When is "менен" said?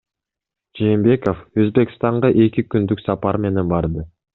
3.49-3.75